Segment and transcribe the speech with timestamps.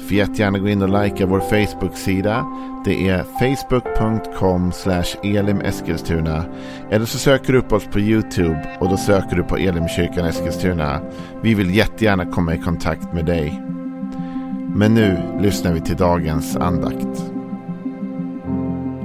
[0.00, 2.46] Får jättegärna gå in och likea vår Facebook-sida.
[2.84, 4.72] Det är facebook.com
[5.22, 6.44] elimeskilstuna.
[6.90, 11.00] Eller så söker du upp oss på YouTube och då söker du på Elimkyrkan Eskilstuna.
[11.42, 13.62] Vi vill jättegärna komma i kontakt med dig.
[14.74, 17.24] Men nu lyssnar vi till dagens andakt.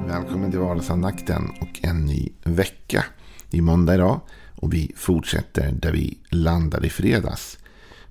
[0.08, 3.06] Välkommen till vardagsandakten och en ny vecka.
[3.50, 4.20] Det är måndag idag
[4.56, 7.58] och vi fortsätter där vi landade i fredags.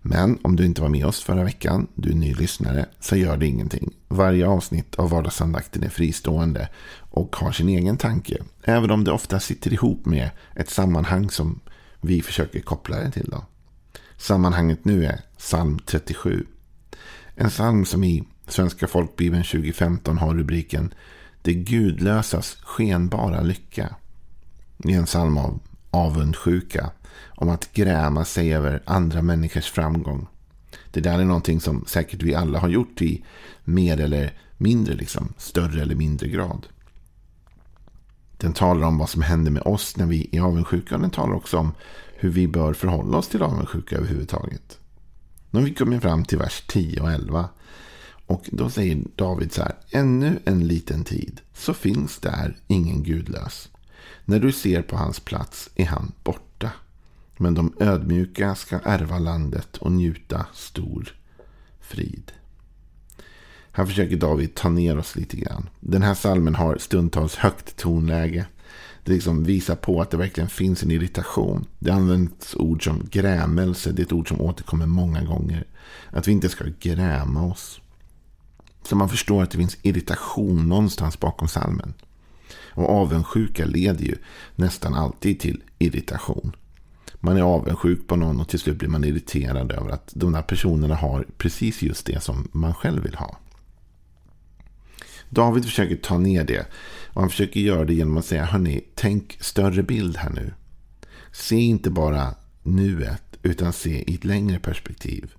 [0.06, 3.36] Men om du inte var med oss förra veckan, du är ny lyssnare, så gör
[3.36, 3.94] det ingenting.
[4.08, 6.68] Varje avsnitt av vardagsandakten är fristående
[6.98, 8.42] och har sin egen tanke.
[8.64, 11.60] Även om det ofta sitter ihop med ett sammanhang som
[12.00, 13.28] vi försöker koppla det till.
[13.30, 13.44] Då.
[14.16, 16.46] Sammanhanget nu är psalm 37.
[17.34, 20.94] En psalm som i Svenska folkbibeln 2015 har rubriken
[21.42, 23.94] Det gudlösas skenbara lycka.
[24.76, 26.90] Det är en psalm av avundsjuka
[27.34, 30.26] om att gräma sig över andra människors framgång.
[30.90, 33.24] Det där är någonting som säkert vi alla har gjort i
[33.64, 36.66] mer eller mindre, liksom, större eller mindre grad.
[38.36, 40.94] Den talar om vad som händer med oss när vi är avundsjuka.
[40.94, 41.72] Och den talar också om
[42.16, 44.78] hur vi bör förhålla oss till avundsjuka överhuvudtaget.
[45.50, 47.48] Nu har vi kommit fram till vers 10 och 11.
[48.26, 49.74] Och då säger David så här.
[49.90, 53.68] Ännu en liten tid så finns där ingen gudlös.
[54.24, 56.70] När du ser på hans plats är han borta.
[57.36, 61.14] Men de ödmjuka ska ärva landet och njuta stor
[61.80, 62.32] frid.
[63.72, 65.68] Här försöker David ta ner oss lite grann.
[65.80, 68.46] Den här salmen har stundtals högt tonläge.
[69.04, 71.66] Det liksom visar på att det verkligen finns en irritation.
[71.78, 73.92] Det används ord som grämelse.
[73.92, 75.64] Det är ett ord som återkommer många gånger.
[76.10, 77.80] Att vi inte ska gräma oss.
[78.82, 81.94] Så man förstår att det finns irritation någonstans bakom salmen.
[82.70, 84.16] Och avundsjuka leder ju
[84.56, 86.56] nästan alltid till irritation.
[87.24, 90.42] Man är avundsjuk på någon och till slut blir man irriterad över att de där
[90.42, 93.38] personerna har precis just det som man själv vill ha.
[95.30, 96.66] David försöker ta ner det.
[97.12, 100.52] Och han försöker göra det genom att säga, hörni, tänk större bild här nu.
[101.32, 105.34] Se inte bara nuet, utan se i ett längre perspektiv.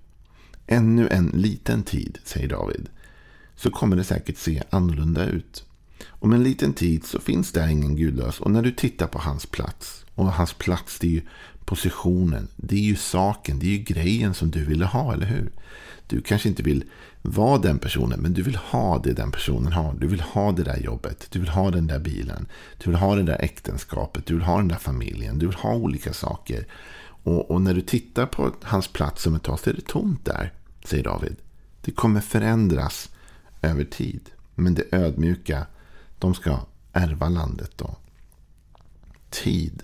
[0.66, 2.88] Ännu en liten tid, säger David,
[3.56, 5.64] så kommer det säkert se annorlunda ut.
[6.06, 8.40] Om en liten tid så finns där ingen gudlös.
[8.40, 10.05] Och när du tittar på hans plats.
[10.16, 11.22] Och hans plats det är ju
[11.64, 12.48] positionen.
[12.56, 13.58] Det är ju saken.
[13.58, 15.50] Det är ju grejen som du ville ha, eller hur?
[16.06, 16.84] Du kanske inte vill
[17.22, 18.20] vara den personen.
[18.20, 19.94] Men du vill ha det den personen har.
[19.94, 21.26] Du vill ha det där jobbet.
[21.30, 22.46] Du vill ha den där bilen.
[22.78, 24.26] Du vill ha det där äktenskapet.
[24.26, 25.38] Du vill ha den där familjen.
[25.38, 26.66] Du vill ha olika saker.
[27.02, 30.24] Och, och när du tittar på hans plats om ett tag så är det tomt
[30.24, 30.52] där.
[30.84, 31.36] Säger David.
[31.80, 33.10] Det kommer förändras
[33.62, 34.30] över tid.
[34.54, 35.66] Men det ödmjuka
[36.18, 36.60] de ska
[36.92, 37.96] ärva landet då.
[39.30, 39.82] Tid.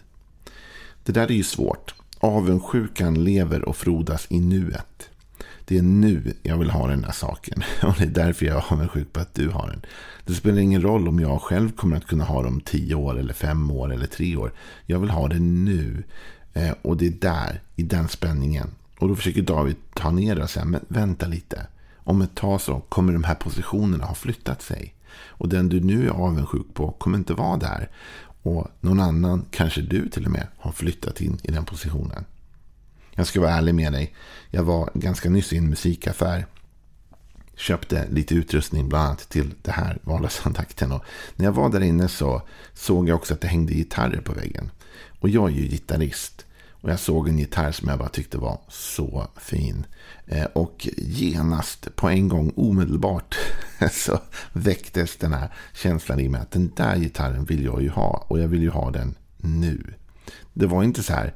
[1.04, 1.94] Det där är ju svårt.
[2.18, 5.10] Avundsjukan lever och frodas i nuet.
[5.64, 7.62] Det är nu jag vill ha den här saken.
[7.82, 9.82] Och det är därför jag är avundsjuk på att du har den.
[10.26, 13.34] Det spelar ingen roll om jag själv kommer att kunna ha dem tio år eller
[13.34, 14.52] fem år eller tre år.
[14.86, 16.02] Jag vill ha det nu.
[16.52, 18.70] Eh, och det är där, i den spänningen.
[18.98, 21.66] Och då försöker David ta ner det och säga, men vänta lite.
[21.96, 24.94] Om ett tag så kommer de här positionerna ha flyttat sig.
[25.26, 27.88] Och den du nu är avundsjuk på kommer inte vara där.
[28.42, 32.24] Och någon annan, kanske du till och med, har flyttat in i den positionen.
[33.14, 34.14] Jag ska vara ärlig med dig.
[34.50, 36.46] Jag var ganska nyss i en musikaffär.
[37.56, 40.92] Köpte lite utrustning bland annat till det här vardagsandakten.
[40.92, 41.04] Och
[41.36, 42.42] när jag var där inne så
[42.74, 44.70] såg jag också att det hängde gitarrer på väggen.
[45.20, 46.46] Och jag är ju gitarrist.
[46.82, 49.86] Och jag såg en gitarr som jag bara tyckte var så fin.
[50.26, 53.36] Eh, och genast, på en gång, omedelbart,
[53.92, 54.20] så
[54.52, 58.26] väcktes den här känslan i mig att den där gitarren vill jag ju ha.
[58.28, 59.94] Och jag vill ju ha den nu.
[60.52, 61.34] Det var inte så här,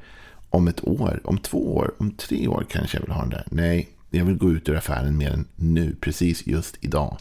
[0.49, 3.47] om ett år, om två år, om tre år kanske jag vill ha den där.
[3.51, 7.17] Nej, jag vill gå ut ur affären mer än nu, precis just idag.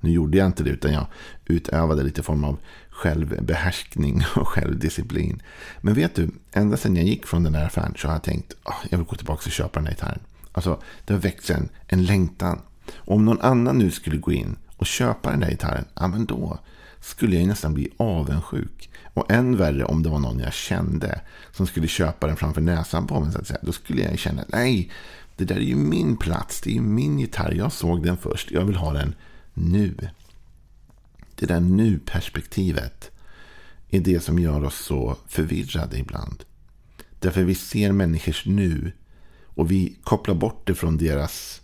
[0.00, 1.06] Nu gjorde jag inte det, utan jag
[1.46, 2.58] utövade lite form av
[2.90, 5.42] självbehärskning och självdisciplin.
[5.80, 8.52] Men vet du, ända sedan jag gick från den där affären så har jag tänkt
[8.62, 10.20] att oh, jag vill gå tillbaka och köpa den här gitarren.
[10.52, 12.60] Alltså, det har väckts en, en längtan.
[12.96, 16.26] Och om någon annan nu skulle gå in och köpa den där gitarren, ja men
[16.26, 16.58] då
[17.00, 18.90] skulle jag nästan bli avundsjuk.
[19.14, 21.20] Och än värre om det var någon jag kände
[21.52, 23.32] som skulle köpa den framför näsan på mig.
[23.32, 23.60] Så att säga.
[23.62, 24.90] Då skulle jag känna, nej,
[25.36, 28.50] det där är ju min plats, det är ju min gitarr, jag såg den först,
[28.50, 29.14] jag vill ha den
[29.58, 30.08] nu.
[31.34, 33.10] Det där nu-perspektivet
[33.90, 36.44] är det som gör oss så förvirrade ibland.
[37.18, 38.92] Därför vi ser människors nu.
[39.44, 41.60] Och vi kopplar bort det från deras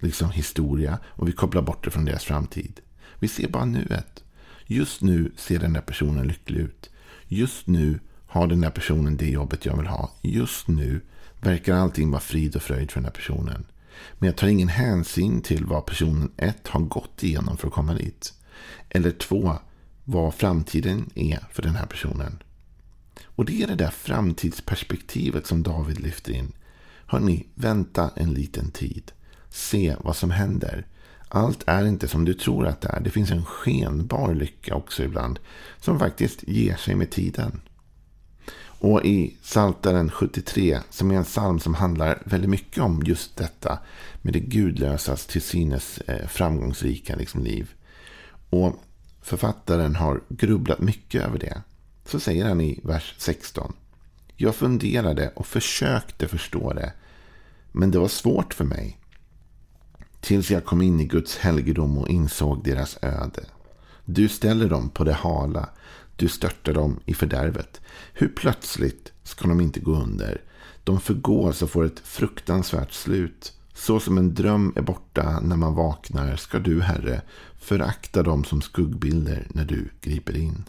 [0.00, 0.98] liksom, historia.
[1.04, 2.80] Och vi kopplar bort det från deras framtid.
[3.18, 4.24] Vi ser bara nuet.
[4.66, 6.90] Just nu ser den där personen lycklig ut.
[7.28, 10.12] Just nu har den där personen det jobbet jag vill ha.
[10.22, 11.00] Just nu
[11.40, 13.64] verkar allting vara frid och fröjd för den här personen.
[14.18, 17.94] Men jag tar ingen hänsyn till vad personen 1 har gått igenom för att komma
[17.94, 18.32] dit.
[18.88, 19.52] Eller 2.
[20.04, 22.42] vad framtiden är för den här personen.
[23.24, 26.52] Och det är det där framtidsperspektivet som David lyfter in.
[27.06, 29.12] Hörni, vänta en liten tid.
[29.48, 30.86] Se vad som händer.
[31.28, 33.00] Allt är inte som du tror att det är.
[33.00, 35.38] Det finns en skenbar lycka också ibland.
[35.80, 37.60] Som faktiskt ger sig med tiden.
[38.82, 43.78] Och i Saltaren 73, som är en psalm som handlar väldigt mycket om just detta.
[44.22, 47.70] Med det gudlösas till synes eh, framgångsrika liksom, liv.
[48.50, 48.76] Och
[49.20, 51.62] författaren har grubblat mycket över det.
[52.04, 53.72] Så säger han i vers 16.
[54.36, 56.92] Jag funderade och försökte förstå det.
[57.72, 58.98] Men det var svårt för mig.
[60.20, 63.44] Tills jag kom in i Guds helgedom och insåg deras öde.
[64.04, 65.68] Du ställer dem på det hala.
[66.16, 67.80] Du störtar dem i fördärvet.
[68.12, 70.40] Hur plötsligt ska de inte gå under?
[70.84, 73.52] De förgås och får ett fruktansvärt slut.
[73.74, 77.22] Så som en dröm är borta när man vaknar ska du, Herre,
[77.60, 80.64] förakta dem som skuggbilder när du griper in.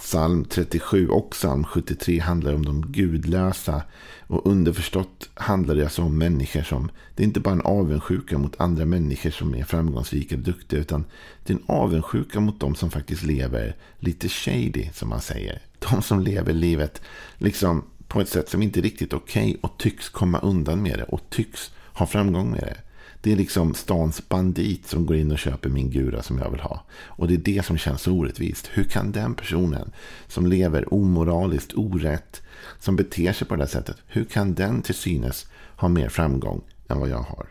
[0.00, 3.82] Psalm 37 och psalm 73 handlar om de gudlösa.
[4.26, 6.90] Och underförstått handlar det alltså om människor som...
[7.14, 10.80] Det är inte bara en avundsjuka mot andra människor som är framgångsrika och duktiga.
[10.80, 11.04] Utan
[11.44, 15.62] det är en avundsjuka mot de som faktiskt lever lite shady, som man säger.
[15.90, 17.02] De som lever livet
[17.38, 20.98] liksom på ett sätt som inte är riktigt okej okay och tycks komma undan med
[20.98, 21.04] det.
[21.04, 22.89] Och tycks ha framgång med det.
[23.22, 26.60] Det är liksom stans bandit som går in och köper min gura som jag vill
[26.60, 26.84] ha.
[26.92, 28.70] Och det är det som känns orättvist.
[28.72, 29.92] Hur kan den personen
[30.26, 32.42] som lever omoraliskt, orätt,
[32.78, 33.96] som beter sig på det här sättet.
[34.06, 35.46] Hur kan den till synes
[35.76, 37.46] ha mer framgång än vad jag har?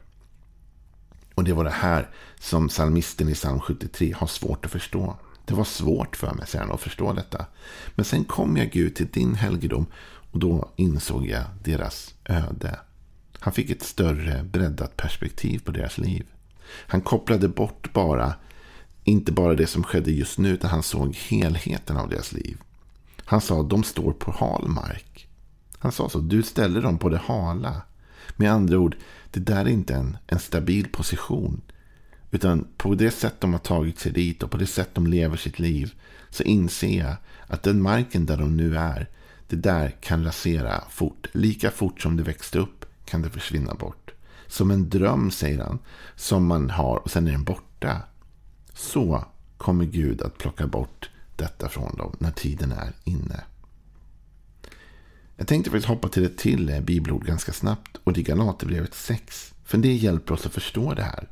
[1.35, 5.17] Och det var det här som psalmisten i psalm 73 har svårt att förstå.
[5.45, 7.45] Det var svårt för mig, sen att förstå detta.
[7.95, 9.85] Men sen kom jag Gud till din helgedom
[10.31, 12.79] och då insåg jag deras öde.
[13.39, 16.25] Han fick ett större breddat perspektiv på deras liv.
[16.71, 18.33] Han kopplade bort bara,
[19.03, 22.57] inte bara det som skedde just nu, utan han såg helheten av deras liv.
[23.25, 25.27] Han sa att de står på hal mark.
[25.79, 27.81] Han sa så, du ställer dem på det hala.
[28.35, 28.95] Med andra ord,
[29.31, 31.61] det där är inte en, en stabil position.
[32.31, 35.37] Utan på det sätt de har tagit sig dit och på det sätt de lever
[35.37, 35.93] sitt liv
[36.29, 37.15] så inser jag
[37.47, 39.09] att den marken där de nu är,
[39.47, 41.27] det där kan rasera fort.
[41.31, 44.11] Lika fort som det växte upp kan det försvinna bort.
[44.47, 45.79] Som en dröm, säger han,
[46.15, 48.01] som man har och sen är den borta.
[48.73, 49.25] Så
[49.57, 53.43] kommer Gud att plocka bort detta från dem när tiden är inne.
[55.35, 58.93] Jag tänkte faktiskt hoppa till ett till eh, bibelord ganska snabbt och det är Galaterbrevet
[58.93, 59.53] 6.
[59.63, 61.29] För det hjälper oss att förstå det här.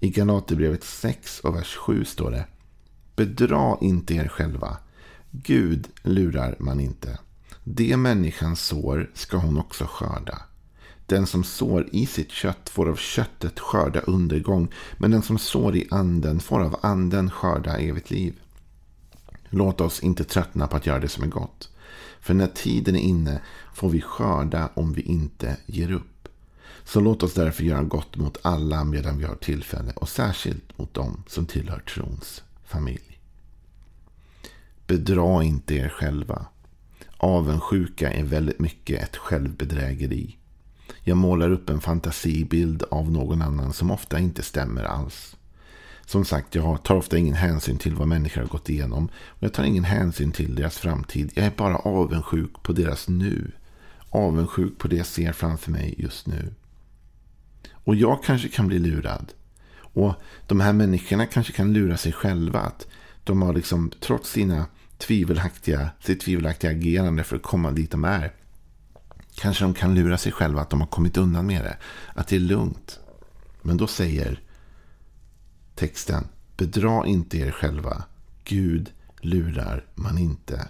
[0.00, 2.46] I Galaterbrevet 6 och vers 7 står det
[3.16, 4.76] Bedra inte er själva.
[5.30, 7.18] Gud lurar man inte.
[7.64, 10.42] Det människan sår ska hon också skörda.
[11.10, 14.68] Den som sår i sitt kött får av köttet skörda undergång,
[14.98, 18.40] men den som sår i anden får av anden skörda evigt liv.
[19.48, 21.70] Låt oss inte tröttna på att göra det som är gott.
[22.20, 23.40] För när tiden är inne
[23.74, 26.28] får vi skörda om vi inte ger upp.
[26.84, 30.94] Så låt oss därför göra gott mot alla medan vi har tillfälle och särskilt mot
[30.94, 33.20] dem som tillhör trons familj.
[34.86, 36.46] Bedra inte er själva.
[37.16, 40.39] Avundsjuka är väldigt mycket ett självbedrägeri.
[41.10, 45.36] Jag målar upp en fantasibild av någon annan som ofta inte stämmer alls.
[46.06, 49.08] Som sagt, jag tar ofta ingen hänsyn till vad människor har gått igenom.
[49.14, 51.32] Och jag tar ingen hänsyn till deras framtid.
[51.34, 53.52] Jag är bara avundsjuk på deras nu.
[54.10, 56.54] Avundsjuk på det jag ser framför mig just nu.
[57.72, 59.32] Och jag kanske kan bli lurad.
[59.76, 60.14] Och
[60.46, 62.60] de här människorna kanske kan lura sig själva.
[62.60, 62.86] Att
[63.24, 64.66] de har liksom, trots sina
[64.98, 68.32] tvivelaktiga, sitt tvivelaktiga agerande för att komma dit de är.
[69.40, 71.76] Kanske de kan lura sig själva att de har kommit undan med det.
[72.14, 73.00] Att det är lugnt.
[73.62, 74.40] Men då säger
[75.74, 76.28] texten.
[76.56, 78.04] Bedra inte er själva.
[78.44, 80.68] Gud lurar man inte.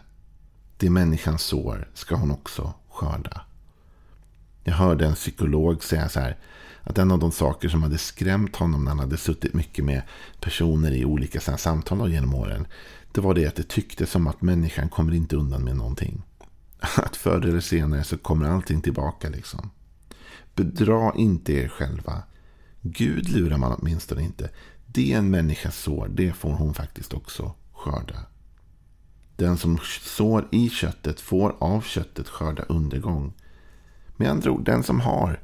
[0.77, 3.41] Det människan sår ska hon också skörda.
[4.65, 6.39] Jag hörde en psykolog säga så här.
[6.83, 10.03] Att en av de saker som hade skrämt honom när han hade suttit mycket med
[10.41, 12.67] personer i olika samtal genom åren.
[13.13, 16.23] Det var det att det tycktes som att människan kommer inte undan med någonting.
[16.97, 19.71] Att förr eller senare så kommer allting tillbaka liksom.
[20.55, 22.23] Bedra inte er själva.
[22.81, 24.51] Gud lurar man åtminstone inte.
[24.87, 28.27] Det en människa sår, det får hon faktiskt också skörda.
[29.37, 33.33] Den som sår i köttet får av köttet skörda undergång.
[34.17, 35.41] Med andra ord, den som har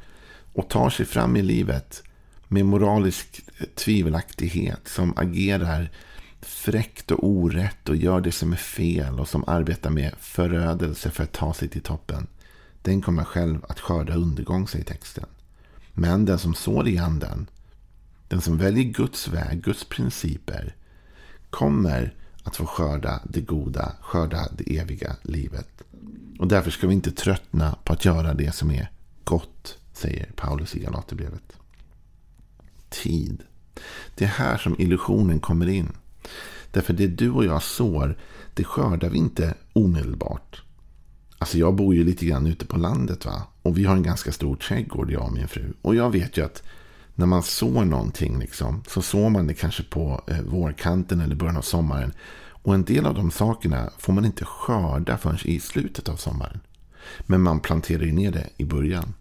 [0.53, 2.03] och tar sig fram i livet
[2.49, 3.41] med moralisk
[3.75, 5.91] tvivelaktighet, som agerar
[6.47, 11.23] fräckt och orätt och gör det som är fel och som arbetar med förödelse för
[11.25, 12.27] att ta sig till toppen.
[12.83, 15.27] Den kommer själv att skörda undergång, säger texten.
[15.93, 17.47] Men den som sår i anden,
[18.29, 20.75] den som väljer Guds väg, Guds principer,
[21.51, 25.83] kommer att få skörda det goda, skörda det eviga livet.
[26.39, 28.91] Och därför ska vi inte tröttna på att göra det som är
[29.25, 31.57] gott, säger Paulus i Galaterbrevet.
[32.89, 33.43] Tid.
[34.15, 35.93] Det är här som illusionen kommer in.
[36.71, 38.19] Därför det du och jag sår,
[38.55, 40.63] det skördar vi inte omedelbart.
[41.39, 43.43] Alltså jag bor ju lite grann ute på landet va.
[43.63, 45.73] Och vi har en ganska stor trädgård, jag och min fru.
[45.83, 46.63] Och jag vet ju att
[47.15, 51.57] när man sår någonting liksom, så sår man det kanske på eh, vårkanten eller början
[51.57, 52.13] av sommaren.
[52.49, 56.61] Och en del av de sakerna får man inte skörda förrän i slutet av sommaren.
[57.21, 59.15] Men man planterar ju ner det i början.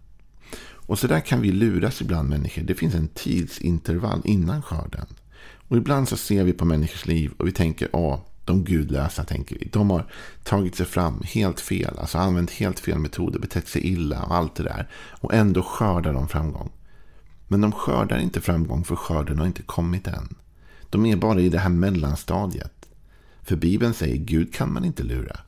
[0.86, 2.62] Och så där kan vi luras ibland människor.
[2.62, 5.06] Det finns en tidsintervall innan skörden.
[5.68, 9.58] Och ibland så ser vi på människors liv och vi tänker, ja, de gudlösa tänker
[9.58, 9.68] vi.
[9.72, 10.06] De har
[10.44, 14.54] tagit sig fram helt fel, alltså använt helt fel metoder, betett sig illa och allt
[14.54, 14.88] det där.
[15.20, 16.70] Och ändå skördar de framgång.
[17.48, 20.34] Men de skördar inte framgång för skörden har inte kommit än.
[20.90, 22.88] De är bara i det här mellanstadiet.
[23.42, 25.40] För Bibeln säger Gud kan man inte lura.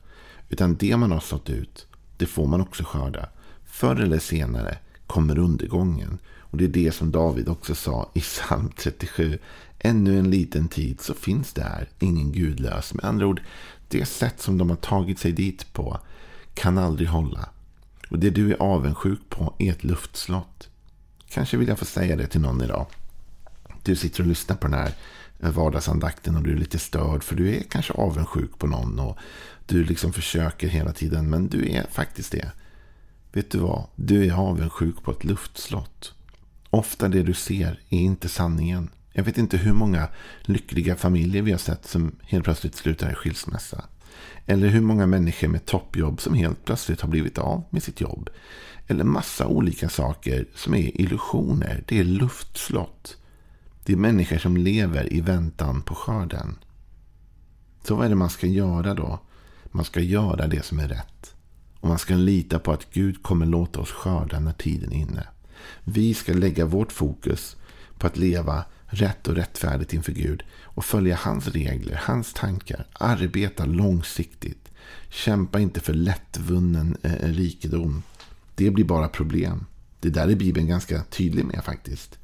[0.49, 3.29] Utan det man har sått ut, det får man också skörda.
[3.65, 6.17] Förr eller senare kommer undergången.
[6.37, 9.39] Och det är det som David också sa i psalm 37.
[9.79, 12.93] Ännu en liten tid så finns där ingen gudlös.
[12.93, 13.41] Med andra ord,
[13.87, 15.99] det sätt som de har tagit sig dit på
[16.53, 17.49] kan aldrig hålla.
[18.09, 20.69] Och det du är avundsjuk på är ett luftslott.
[21.29, 22.85] Kanske vill jag få säga det till någon idag.
[23.83, 24.93] Du sitter och lyssnar på den här
[25.39, 29.17] vardagsandakten och du är lite störd för du är kanske avundsjuk på någon och
[29.65, 32.51] du liksom försöker hela tiden men du är faktiskt det.
[33.31, 33.83] Vet du vad?
[33.95, 36.13] Du är avundsjuk på ett luftslott.
[36.69, 38.89] Ofta det du ser är inte sanningen.
[39.13, 40.07] Jag vet inte hur många
[40.41, 43.83] lyckliga familjer vi har sett som helt plötsligt slutar i skilsmässa.
[44.45, 48.29] Eller hur många människor med toppjobb som helt plötsligt har blivit av med sitt jobb.
[48.87, 51.83] Eller massa olika saker som är illusioner.
[51.87, 53.17] Det är luftslott.
[53.85, 56.57] Det är människor som lever i väntan på skörden.
[57.83, 59.19] Så vad är det man ska göra då?
[59.65, 61.35] Man ska göra det som är rätt.
[61.79, 65.27] Och man ska lita på att Gud kommer låta oss skörda när tiden är inne.
[65.83, 67.55] Vi ska lägga vårt fokus
[67.97, 72.87] på att leva rätt och rättfärdigt inför Gud och följa hans regler, hans tankar.
[72.93, 74.71] Arbeta långsiktigt.
[75.09, 78.03] Kämpa inte för lättvunnen eh, rikedom.
[78.55, 79.65] Det blir bara problem.
[79.99, 82.17] Det där är Bibeln ganska tydlig med faktiskt.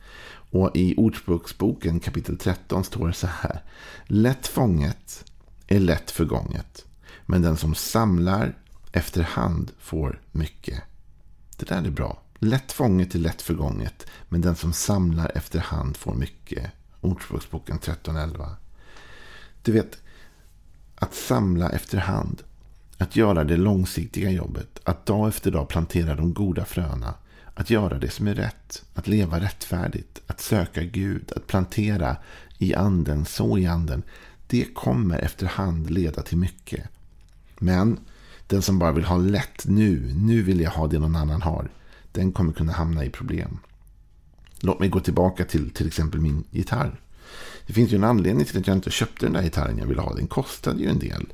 [0.51, 3.63] Och i Ordspråksboken kapitel 13 står det så här.
[4.05, 5.25] Lätt fånget
[5.67, 6.85] är lätt förgånget.
[7.25, 8.57] Men den som samlar
[8.91, 10.83] efterhand får mycket.
[11.57, 12.24] Det där är bra.
[12.45, 14.07] Lätt fånget är lätt förgånget.
[14.29, 16.71] Men den som samlar efterhand får mycket.
[17.01, 18.49] Ordspråksboken 13.11.
[19.61, 19.97] Du vet,
[20.95, 22.41] att samla efterhand.
[22.97, 24.79] Att göra det långsiktiga jobbet.
[24.83, 27.13] Att dag efter dag plantera de goda fröna.
[27.53, 28.83] Att göra det som är rätt.
[28.93, 30.21] Att leva rättfärdigt.
[30.27, 31.31] Att söka Gud.
[31.35, 32.17] Att plantera
[32.57, 34.03] i anden, så i anden.
[34.47, 36.89] Det kommer efterhand leda till mycket.
[37.59, 37.99] Men
[38.47, 41.69] den som bara vill ha lätt nu, nu vill jag ha det någon annan har.
[42.15, 43.59] Den kommer kunna hamna i problem.
[44.59, 46.99] Låt mig gå tillbaka till till exempel min gitarr.
[47.67, 50.01] Det finns ju en anledning till att jag inte köpte den där gitarren jag ville
[50.01, 50.13] ha.
[50.13, 51.25] Den kostade ju en del.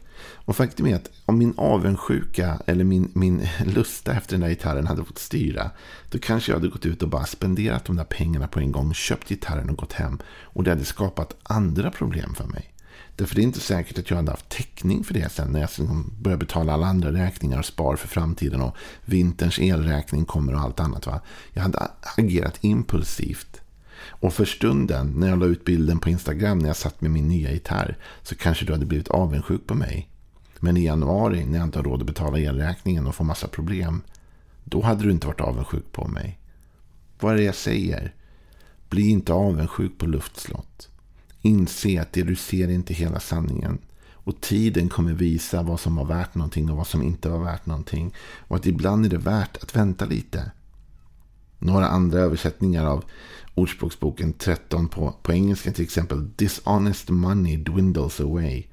[0.46, 4.88] Och faktum är att om min avundsjuka eller min, min lusta efter den där gitarren
[4.88, 5.72] hade fått styra.
[6.10, 8.94] Då kanske jag hade gått ut och bara spenderat de där pengarna på en gång.
[8.94, 10.20] Köpt gitarren och gått hem.
[10.26, 12.74] Och det hade skapat andra problem för mig.
[13.22, 15.70] Därför det är inte säkert att jag hade haft täckning för det sen när jag
[15.70, 18.76] sen börjar betala alla andra räkningar och spar för framtiden och
[19.06, 21.06] vinterns elräkning kommer och allt annat.
[21.06, 21.22] Va?
[21.54, 21.88] Jag hade
[22.18, 23.62] agerat impulsivt.
[24.04, 27.28] Och för stunden när jag la ut bilden på Instagram när jag satt med min
[27.28, 30.10] nya gitarr så kanske du hade blivit avundsjuk på mig.
[30.60, 34.02] Men i januari när jag inte har råd att betala elräkningen och får massa problem.
[34.64, 36.40] Då hade du inte varit avundsjuk på mig.
[37.20, 38.14] Vad är det jag säger?
[38.90, 40.91] Bli inte avundsjuk på luftslott.
[41.42, 43.78] Inse att det du ser är inte hela sanningen.
[44.24, 47.66] Och tiden kommer visa vad som var värt någonting och vad som inte var värt
[47.66, 48.14] någonting.
[48.48, 50.52] Och att ibland är det värt att vänta lite.
[51.60, 53.04] Några andra översättningar av
[53.56, 56.30] Ordspråksboken 13 på, på engelska till exempel.
[56.36, 58.64] Dishonest money dwindles away.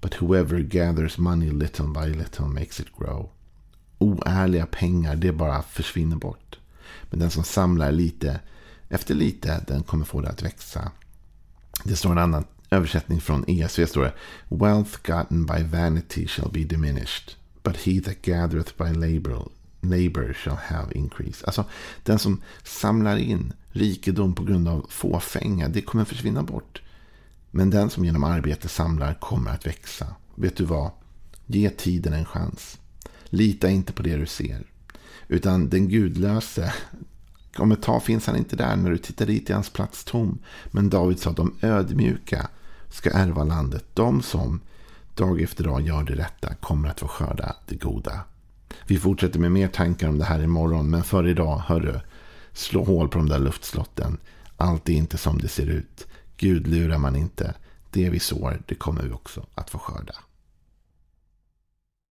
[0.00, 3.30] But whoever gathers money little by little makes it grow.
[3.98, 6.58] Oärliga pengar, det bara försvinner bort.
[7.10, 8.40] Men den som samlar lite
[8.88, 10.90] efter lite, den kommer få det att växa.
[11.84, 14.12] Det står en annan översättning från ESV står det.
[14.48, 17.34] Wealth gotten by vanity shall be diminished.
[17.62, 19.48] But he that gathereth by labor,
[19.80, 21.46] labor shall have increase.
[21.46, 21.64] Alltså
[22.02, 26.82] den som samlar in rikedom på grund av fåfänga, det kommer försvinna bort.
[27.50, 30.06] Men den som genom arbete samlar kommer att växa.
[30.34, 30.90] Vet du vad?
[31.46, 32.78] Ge tiden en chans.
[33.24, 34.62] Lita inte på det du ser.
[35.28, 36.74] Utan den gudlöse,
[37.58, 40.38] om ett tag finns han inte där när du tittar dit i hans plats tom.
[40.70, 42.48] Men David sa att de ödmjuka
[42.90, 43.84] ska ärva landet.
[43.94, 44.60] De som
[45.14, 48.20] dag efter dag gör det rätta kommer att få skörda det goda.
[48.86, 50.90] Vi fortsätter med mer tankar om det här imorgon.
[50.90, 52.00] Men för idag, hörru,
[52.52, 54.18] slå hål på de där luftslotten.
[54.56, 56.06] Allt är inte som det ser ut.
[56.36, 57.54] Gud lurar man inte.
[57.90, 60.14] Det vi sår, det kommer vi också att få skörda.